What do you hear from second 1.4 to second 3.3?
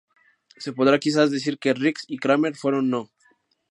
que Riggs y Kramer fueron No.